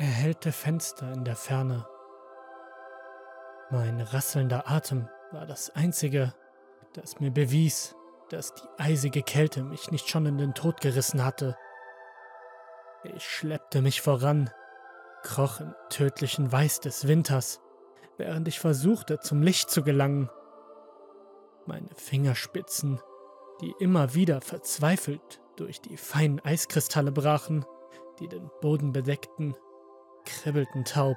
erhellte 0.00 0.50
Fenster 0.50 1.12
in 1.12 1.24
der 1.24 1.36
Ferne. 1.36 1.86
Mein 3.70 4.00
rasselnder 4.00 4.66
Atem 4.66 5.10
war 5.30 5.44
das 5.44 5.68
Einzige, 5.76 6.32
das 6.94 7.20
mir 7.20 7.30
bewies, 7.30 7.94
dass 8.30 8.54
die 8.54 8.66
eisige 8.78 9.22
Kälte 9.22 9.62
mich 9.62 9.90
nicht 9.90 10.08
schon 10.08 10.24
in 10.24 10.38
den 10.38 10.54
Tod 10.54 10.80
gerissen 10.80 11.22
hatte. 11.22 11.54
Ich 13.14 13.22
schleppte 13.22 13.82
mich 13.82 14.00
voran, 14.00 14.50
kroch 15.22 15.60
im 15.60 15.74
tödlichen 15.90 16.50
Weiß 16.50 16.80
des 16.80 17.06
Winters, 17.06 17.60
während 18.16 18.48
ich 18.48 18.58
versuchte, 18.58 19.20
zum 19.20 19.42
Licht 19.42 19.68
zu 19.68 19.82
gelangen. 19.82 20.30
Meine 21.66 21.94
Fingerspitzen, 21.94 23.02
die 23.60 23.74
immer 23.78 24.14
wieder 24.14 24.40
verzweifelt 24.40 25.42
durch 25.56 25.82
die 25.82 25.98
feinen 25.98 26.40
Eiskristalle 26.40 27.12
brachen, 27.12 27.66
die 28.18 28.28
den 28.28 28.50
Boden 28.62 28.92
bedeckten, 28.92 29.54
kribbelten 30.24 30.84
taub. 30.84 31.16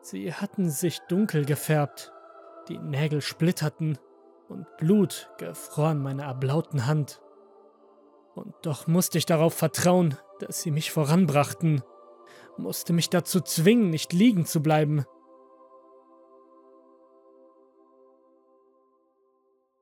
Sie 0.00 0.34
hatten 0.34 0.68
sich 0.68 0.98
dunkel 1.08 1.44
gefärbt, 1.44 2.12
die 2.68 2.78
Nägel 2.78 3.20
splitterten 3.20 3.98
und 4.48 4.66
Blut 4.76 5.30
gefror 5.38 5.88
an 5.88 6.02
meiner 6.02 6.24
erblauten 6.24 6.86
Hand. 6.86 7.20
Und 8.34 8.54
doch 8.62 8.86
musste 8.86 9.18
ich 9.18 9.26
darauf 9.26 9.54
vertrauen, 9.54 10.16
dass 10.40 10.62
sie 10.62 10.70
mich 10.70 10.90
voranbrachten, 10.90 11.82
musste 12.56 12.92
mich 12.92 13.10
dazu 13.10 13.40
zwingen, 13.40 13.90
nicht 13.90 14.12
liegen 14.12 14.44
zu 14.44 14.62
bleiben. 14.62 15.04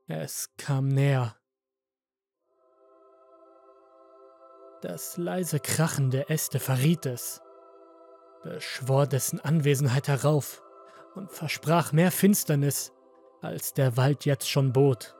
Es 0.07 0.51
kam 0.57 0.89
näher. 0.89 1.40
Das 4.81 5.19
leise 5.19 5.61
Krachen 5.61 6.11
der 6.11 6.31
Äste 6.31 6.59
verriet 6.59 7.05
es, 7.05 7.43
beschwor 8.43 9.07
dessen 9.07 9.39
Anwesenheit 9.39 10.09
herauf 10.09 10.63
und 11.15 11.31
versprach 11.31 11.93
mehr 11.93 12.11
Finsternis, 12.11 12.93
als 13.43 13.75
der 13.75 13.99
Wald 13.99 14.25
jetzt 14.25 14.49
schon 14.49 14.73
bot. 14.73 15.15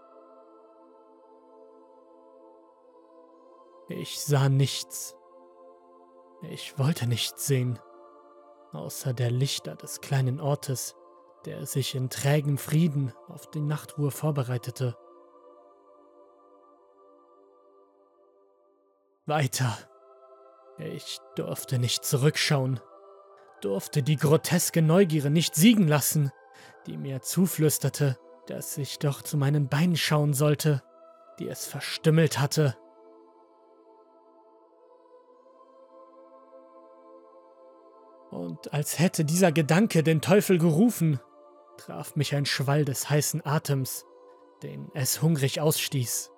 Ich 3.89 4.21
sah 4.21 4.49
nichts. 4.49 5.15
Ich 6.43 6.79
wollte 6.79 7.07
nichts 7.07 7.47
sehen, 7.47 7.79
außer 8.73 9.13
der 9.13 9.31
Lichter 9.31 9.75
des 9.75 10.01
kleinen 10.01 10.41
Ortes, 10.41 10.95
der 11.45 11.67
sich 11.67 11.95
in 11.95 12.09
trägem 12.09 12.57
Frieden 12.57 13.13
auf 13.29 13.47
die 13.51 13.61
Nachtruhe 13.61 14.11
vorbereitete. 14.11 14.97
Weiter. 19.31 19.79
Ich 20.77 21.19
durfte 21.37 21.79
nicht 21.79 22.05
zurückschauen, 22.05 22.81
durfte 23.61 24.03
die 24.03 24.17
groteske 24.17 24.83
Neugierde 24.83 25.31
nicht 25.31 25.55
siegen 25.55 25.87
lassen, 25.87 26.33
die 26.87 26.99
mir 26.99 27.23
zuflüsterte, 27.23 28.19
dass 28.49 28.77
ich 28.77 28.99
doch 28.99 29.23
zu 29.23 29.37
meinen 29.39 29.69
Beinen 29.69 29.97
schauen 29.97 30.35
sollte, 30.35 30.83
die 31.39 31.49
es 31.49 31.65
verstümmelt 31.65 32.41
hatte. 32.41 32.77
Und 38.31 38.73
als 38.75 38.99
hätte 38.99 39.25
dieser 39.25 39.53
Gedanke 39.53 40.03
den 40.03 40.21
Teufel 40.21 40.59
gerufen, 40.59 41.21
traf 41.79 42.17
mich 42.17 42.35
ein 42.35 42.47
Schwall 42.47 42.85
des 42.85 43.09
heißen 43.09 43.47
Atems, 43.47 44.05
den 44.65 44.91
es 44.95 45.23
hungrig 45.23 45.61
ausstieß. 45.61 46.33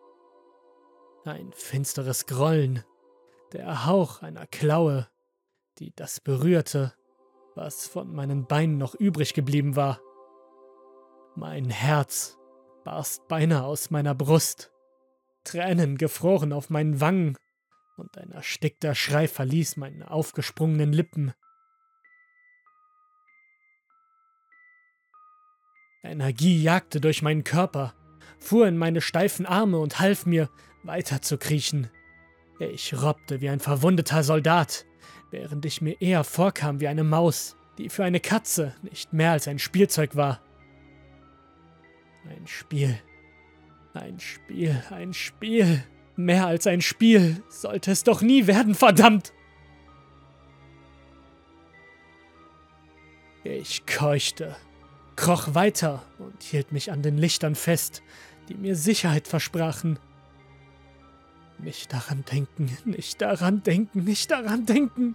Ein 1.25 1.53
finsteres 1.53 2.27
Grollen, 2.27 2.83
der 3.53 3.87
Hauch 3.87 4.23
einer 4.23 4.45
Klaue, 4.48 5.09
die 5.79 5.95
das 5.95 6.19
berührte, 6.19 6.95
was 7.55 7.87
von 7.87 8.12
meinen 8.12 8.47
Beinen 8.47 8.77
noch 8.77 8.97
übrig 8.97 9.33
geblieben 9.33 9.77
war. 9.77 10.01
Mein 11.36 11.70
Herz 11.70 12.39
barst 12.83 13.29
beinahe 13.29 13.63
aus 13.63 13.91
meiner 13.91 14.17
Brust, 14.17 14.73
Tränen 15.45 15.97
gefroren 15.97 16.52
auf 16.52 16.70
meinen 16.70 17.01
Wangen, 17.01 17.39
und 17.97 18.18
ein 18.18 18.33
erstickter 18.33 18.97
Schrei 18.97 19.29
verließ 19.29 19.77
meine 19.77 20.11
aufgesprungenen 20.11 20.92
Lippen. 20.92 21.35
Energie 26.02 26.61
jagte 26.61 27.01
durch 27.01 27.23
meinen 27.23 27.45
Körper, 27.45 27.95
fuhr 28.41 28.67
in 28.67 28.77
meine 28.77 29.01
steifen 29.01 29.47
Arme 29.47 29.79
und 29.79 30.01
half 30.01 30.27
mir, 30.27 30.51
weiter 30.83 31.23
zu 31.23 31.39
kriechen. 31.39 31.89
Ich 32.59 32.95
robbte 33.01 33.41
wie 33.41 33.48
ein 33.48 33.61
verwundeter 33.61 34.23
Soldat, 34.23 34.85
während 35.31 35.65
ich 35.65 35.81
mir 35.81 36.01
eher 36.01 36.25
vorkam 36.25 36.81
wie 36.81 36.89
eine 36.89 37.05
Maus, 37.05 37.57
die 37.79 37.89
für 37.89 38.05
eine 38.05 38.20
Katze 38.20 38.75
nicht 38.83 39.13
mehr 39.13 39.33
als 39.33 39.48
ein 39.48 39.59
Spielzeug 39.59 40.17
war. 40.17 40.41
Ein 42.29 42.47
Spiel. 42.47 42.98
Ein 43.95 44.21
Spiel, 44.21 44.83
ein 44.91 45.13
Spiel. 45.13 45.83
Mehr 46.17 46.47
als 46.47 46.67
ein 46.67 46.83
Spiel 46.83 47.42
sollte 47.48 47.91
es 47.91 48.05
doch 48.05 48.21
nie 48.21 48.47
werden, 48.47 48.75
verdammt! 48.75 49.33
Ich 53.45 53.87
keuchte, 53.87 54.55
kroch 55.17 55.55
weiter 55.55 56.05
und 56.19 56.42
hielt 56.42 56.71
mich 56.71 56.92
an 56.92 57.03
den 57.03 57.19
Lichtern 57.19 57.57
fest, 57.57 58.03
die 58.48 58.55
mir 58.55 58.77
Sicherheit 58.77 59.27
versprachen. 59.27 59.98
Nicht 61.62 61.92
daran 61.92 62.24
denken, 62.24 62.77
nicht 62.84 63.23
daran 63.23 63.62
denken, 63.62 64.02
nicht 64.02 64.33
daran 64.33 64.67
denken. 64.67 65.14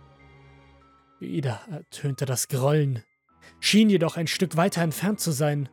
Wieder 1.20 1.60
ertönte 1.70 2.26
das 2.26 2.48
Grollen, 2.48 3.04
schien 3.60 3.90
jedoch 3.90 4.16
ein 4.16 4.28
Stück 4.28 4.56
weiter 4.56 4.82
entfernt 4.82 5.20
zu 5.20 5.32
sein. 5.32 5.68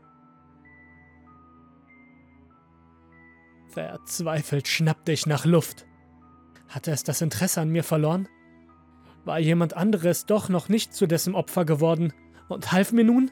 Verzweifelt 3.68 4.66
schnappte 4.66 5.12
ich 5.12 5.26
nach 5.26 5.44
Luft. 5.44 5.86
Hatte 6.68 6.90
es 6.90 7.04
das 7.04 7.20
Interesse 7.20 7.60
an 7.60 7.68
mir 7.68 7.84
verloren? 7.84 8.28
War 9.24 9.38
jemand 9.38 9.74
anderes 9.74 10.26
doch 10.26 10.48
noch 10.48 10.68
nicht 10.68 10.92
zu 10.92 11.06
dessen 11.06 11.36
Opfer 11.36 11.64
geworden 11.64 12.12
und 12.48 12.72
half 12.72 12.90
mir 12.90 13.04
nun? 13.04 13.30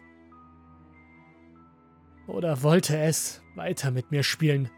Oder 2.28 2.62
wollte 2.62 2.97
es 2.98 3.42
weiter 3.56 3.91
mit 3.91 4.12
mir 4.12 4.22
spielen 4.22 4.70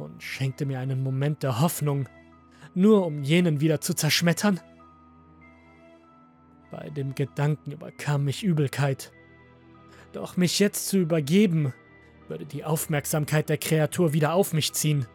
und 0.00 0.22
schenkte 0.22 0.66
mir 0.66 0.80
einen 0.80 1.02
Moment 1.02 1.42
der 1.42 1.60
Hoffnung, 1.60 2.08
nur 2.74 3.06
um 3.06 3.22
jenen 3.22 3.60
wieder 3.60 3.80
zu 3.80 3.94
zerschmettern? 3.94 4.60
Bei 6.70 6.88
dem 6.90 7.14
Gedanken 7.14 7.72
überkam 7.72 8.24
mich 8.24 8.44
Übelkeit. 8.44 9.12
Doch 10.12 10.36
mich 10.36 10.58
jetzt 10.58 10.88
zu 10.88 10.98
übergeben, 10.98 11.72
würde 12.28 12.46
die 12.46 12.64
Aufmerksamkeit 12.64 13.48
der 13.48 13.58
Kreatur 13.58 14.12
wieder 14.12 14.34
auf 14.34 14.52
mich 14.52 14.72
ziehen. 14.72 15.06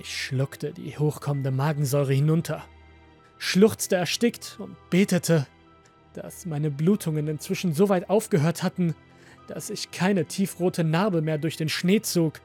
Ich 0.00 0.16
schluckte 0.16 0.72
die 0.72 0.96
hochkommende 0.96 1.50
Magensäure 1.50 2.14
hinunter, 2.14 2.64
schluchzte 3.38 3.96
erstickt 3.96 4.56
und 4.58 4.76
betete, 4.88 5.46
dass 6.14 6.46
meine 6.46 6.70
Blutungen 6.70 7.28
inzwischen 7.28 7.74
so 7.74 7.88
weit 7.88 8.08
aufgehört 8.08 8.62
hatten, 8.62 8.94
dass 9.46 9.70
ich 9.70 9.90
keine 9.90 10.26
tiefrote 10.26 10.84
Narbe 10.84 11.22
mehr 11.22 11.38
durch 11.38 11.56
den 11.56 11.68
Schnee 11.68 12.00
zog, 12.00 12.40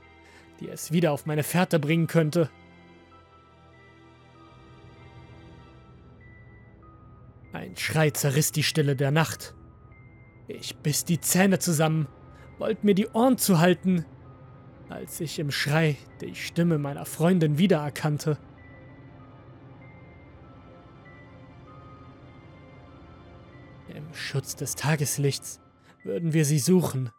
die 0.60 0.70
es 0.70 0.92
wieder 0.92 1.12
auf 1.12 1.26
meine 1.26 1.44
Fährte 1.44 1.80
bringen 1.80 2.08
könnte. 2.08 2.50
Ein 7.54 7.76
Schrei 7.78 8.12
zerriss 8.12 8.52
die 8.52 8.64
Stille 8.64 8.96
der 8.96 9.12
Nacht. 9.12 9.56
Ich 10.48 10.76
biss 10.78 11.06
die 11.06 11.20
Zähne 11.20 11.60
zusammen, 11.60 12.08
wollte 12.58 12.86
mir 12.86 12.96
die 12.96 13.08
Ohren 13.08 13.38
zuhalten, 13.38 14.06
als 14.90 15.20
ich 15.20 15.40
im 15.40 15.52
Schrei 15.52 15.98
die 16.22 16.36
Stimme 16.36 16.78
meiner 16.78 17.06
Freundin 17.06 17.58
wiedererkannte. 17.58 18.38
Im 23.88 24.14
Schutz 24.14 24.56
des 24.56 24.76
Tageslichts 24.76 25.60
würden 26.04 26.34
wir 26.34 26.46
sie 26.46 26.60
suchen. 26.60 27.12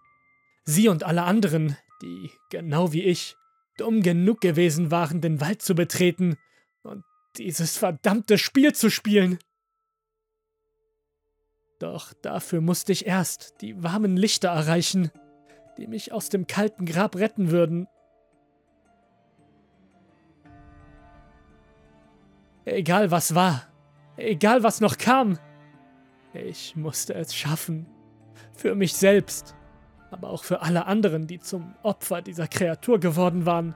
Sie 0.65 0.89
und 0.89 1.05
alle 1.05 1.23
anderen, 1.23 1.77
die, 2.03 2.31
genau 2.51 2.93
wie 2.93 3.03
ich, 3.03 3.37
dumm 3.77 4.03
genug 4.03 4.41
gewesen 4.41 4.91
waren, 4.91 5.21
den 5.21 5.41
Wald 5.41 5.63
zu 5.63 5.75
betreten 5.75 6.37
und 6.83 7.05
dieses 7.37 7.77
verdammte 7.77 8.39
Spiel 8.39 8.75
zu 8.75 8.91
spielen. 8.91 9.39
Doch 11.79 12.13
dafür 12.13 12.61
musste 12.61 12.93
ich 12.93 13.07
erst 13.07 13.63
die 13.63 13.83
warmen 13.83 14.17
Lichter 14.17 14.51
erreichen, 14.51 15.11
die 15.79 15.87
mich 15.87 16.13
aus 16.13 16.29
dem 16.29 16.47
kalten 16.47 16.85
Grab 16.85 17.17
retten 17.17 17.51
würden. 17.51 17.87
Egal 22.67 23.11
was 23.11 23.35
war, 23.35 23.67
egal 24.17 24.63
was 24.63 24.83
noch 24.83 24.99
kam, 24.99 25.39
ich 26.35 26.77
musste 26.77 27.15
es 27.15 27.35
schaffen. 27.35 27.87
Für 28.55 28.75
mich 28.75 28.95
selbst, 28.95 29.55
aber 30.11 30.31
auch 30.31 30.45
für 30.45 30.63
alle 30.63 30.87
anderen, 30.87 31.27
die 31.27 31.39
zum 31.39 31.75
Opfer 31.83 32.23
dieser 32.23 32.49
Kreatur 32.49 32.99
geworden 32.99 33.47
waren. 33.47 33.75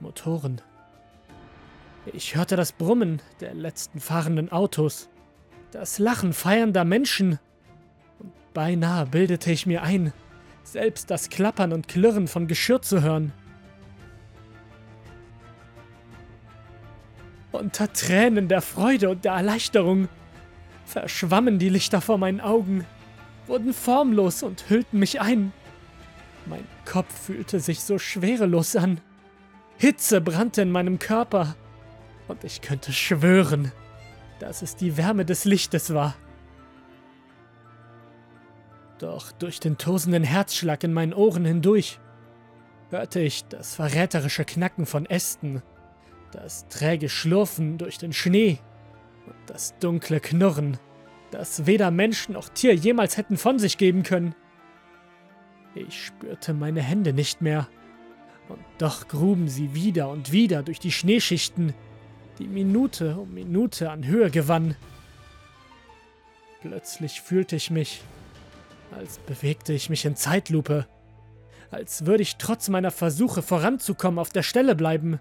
Motoren. 0.00 0.60
Ich 2.06 2.34
hörte 2.34 2.56
das 2.56 2.72
Brummen 2.72 3.20
der 3.40 3.54
letzten 3.54 4.00
fahrenden 4.00 4.50
Autos, 4.50 5.10
das 5.70 5.98
Lachen 5.98 6.32
feiernder 6.32 6.84
Menschen 6.84 7.38
und 8.18 8.32
beinahe 8.54 9.06
bildete 9.06 9.52
ich 9.52 9.66
mir 9.66 9.82
ein, 9.82 10.12
selbst 10.64 11.10
das 11.10 11.28
Klappern 11.28 11.72
und 11.72 11.88
Klirren 11.88 12.26
von 12.26 12.46
Geschirr 12.46 12.82
zu 12.82 13.02
hören. 13.02 13.32
Unter 17.52 17.92
Tränen 17.92 18.48
der 18.48 18.62
Freude 18.62 19.10
und 19.10 19.24
der 19.24 19.32
Erleichterung 19.32 20.08
verschwammen 20.90 21.58
die 21.58 21.68
Lichter 21.68 22.00
vor 22.00 22.18
meinen 22.18 22.40
Augen, 22.40 22.84
wurden 23.46 23.72
formlos 23.72 24.42
und 24.42 24.68
hüllten 24.68 24.98
mich 24.98 25.20
ein. 25.20 25.52
Mein 26.46 26.66
Kopf 26.84 27.26
fühlte 27.26 27.60
sich 27.60 27.80
so 27.80 27.98
schwerelos 27.98 28.76
an. 28.76 29.00
Hitze 29.78 30.20
brannte 30.20 30.62
in 30.62 30.70
meinem 30.70 30.98
Körper. 30.98 31.54
Und 32.28 32.44
ich 32.44 32.60
könnte 32.60 32.92
schwören, 32.92 33.72
dass 34.40 34.62
es 34.62 34.76
die 34.76 34.96
Wärme 34.96 35.24
des 35.24 35.44
Lichtes 35.44 35.94
war. 35.94 36.14
Doch 38.98 39.32
durch 39.32 39.60
den 39.60 39.78
tosenden 39.78 40.24
Herzschlag 40.24 40.84
in 40.84 40.92
meinen 40.92 41.14
Ohren 41.14 41.44
hindurch 41.44 41.98
hörte 42.90 43.20
ich 43.20 43.44
das 43.44 43.74
verräterische 43.74 44.44
Knacken 44.44 44.84
von 44.84 45.06
Ästen, 45.06 45.62
das 46.32 46.68
träge 46.68 47.08
Schlurfen 47.08 47.78
durch 47.78 47.98
den 47.98 48.12
Schnee 48.12 48.58
und 49.30 49.38
das 49.50 49.78
dunkle 49.78 50.20
Knurren, 50.20 50.76
das 51.30 51.66
weder 51.66 51.90
Mensch 51.90 52.28
noch 52.28 52.48
Tier 52.48 52.74
jemals 52.74 53.16
hätten 53.16 53.36
von 53.36 53.58
sich 53.58 53.78
geben 53.78 54.02
können. 54.02 54.34
Ich 55.74 56.06
spürte 56.06 56.52
meine 56.52 56.82
Hände 56.82 57.12
nicht 57.12 57.40
mehr, 57.40 57.68
und 58.48 58.58
doch 58.78 59.06
gruben 59.06 59.48
sie 59.48 59.74
wieder 59.74 60.08
und 60.08 60.32
wieder 60.32 60.64
durch 60.64 60.80
die 60.80 60.90
Schneeschichten, 60.90 61.72
die 62.40 62.48
Minute 62.48 63.16
um 63.16 63.32
Minute 63.32 63.90
an 63.90 64.04
Höhe 64.04 64.30
gewann. 64.30 64.74
Plötzlich 66.60 67.20
fühlte 67.20 67.54
ich 67.54 67.70
mich, 67.70 68.02
als 68.90 69.18
bewegte 69.18 69.72
ich 69.72 69.88
mich 69.88 70.04
in 70.04 70.16
Zeitlupe, 70.16 70.86
als 71.70 72.06
würde 72.06 72.22
ich 72.24 72.36
trotz 72.36 72.68
meiner 72.68 72.90
Versuche 72.90 73.40
voranzukommen 73.40 74.18
auf 74.18 74.30
der 74.30 74.42
Stelle 74.42 74.74
bleiben. 74.74 75.20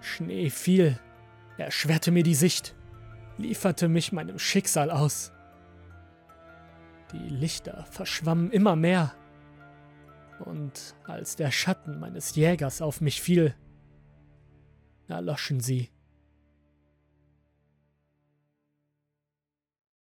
Schnee 0.00 0.50
fiel, 0.50 0.98
erschwerte 1.58 2.10
mir 2.10 2.22
die 2.22 2.34
Sicht, 2.34 2.74
lieferte 3.38 3.88
mich 3.88 4.12
meinem 4.12 4.38
Schicksal 4.38 4.90
aus. 4.90 5.32
Die 7.12 7.28
Lichter 7.28 7.86
verschwammen 7.90 8.50
immer 8.50 8.76
mehr, 8.76 9.14
und 10.40 10.96
als 11.04 11.36
der 11.36 11.50
Schatten 11.50 12.00
meines 12.00 12.34
Jägers 12.34 12.80
auf 12.80 13.00
mich 13.00 13.20
fiel, 13.20 13.54
erloschen 15.08 15.60
sie. 15.60 15.90